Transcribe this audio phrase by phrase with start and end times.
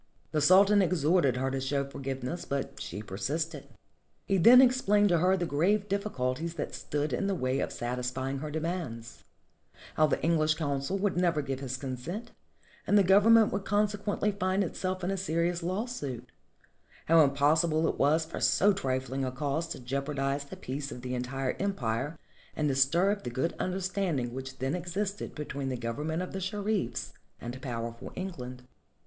[0.31, 3.67] The Sultan exhorted her to show forgiveness, but she persisted.
[4.25, 7.71] He then explained to her the grave difl5 culties that stood in the way of
[7.71, 9.23] satisfying her demands;—
[9.97, 12.31] how the English consul would never give his consent,
[12.87, 16.31] and the Government would consequently find itself in volved in a serious lawsuit;
[17.05, 21.13] how impossible it was for so trifling a cause to jeopardize the peace of the
[21.13, 22.17] entire empire
[22.55, 27.61] and disturb the good understanding which then existed between the Government of the Sherifs and
[27.61, 28.63] powerful England.